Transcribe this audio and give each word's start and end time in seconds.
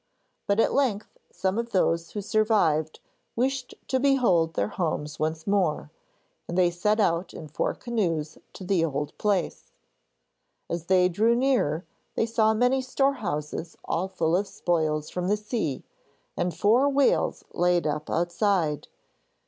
But 0.47 0.59
at 0.59 0.73
length 0.73 1.19
some 1.31 1.59
of 1.59 1.69
those 1.73 2.09
who 2.13 2.21
survived, 2.23 2.99
wished 3.35 3.75
to 3.89 3.99
behold 3.99 4.55
their 4.55 4.69
homes 4.69 5.19
once 5.19 5.45
more, 5.45 5.91
and 6.47 6.57
they 6.57 6.71
set 6.71 6.99
out 6.99 7.35
in 7.35 7.47
four 7.47 7.75
canoes 7.75 8.39
to 8.53 8.63
the 8.63 8.83
old 8.83 9.15
place. 9.19 9.71
As 10.67 10.85
they 10.85 11.07
drew 11.07 11.35
near, 11.35 11.85
they 12.15 12.25
saw 12.25 12.55
many 12.55 12.81
storehouses 12.81 13.77
all 13.85 14.07
full 14.07 14.35
of 14.35 14.47
spoils 14.47 15.11
from 15.11 15.27
the 15.27 15.37
sea, 15.37 15.83
and 16.35 16.51
four 16.57 16.89
whales 16.89 17.45
laid 17.53 17.85
up 17.85 18.09
outside. 18.09 18.87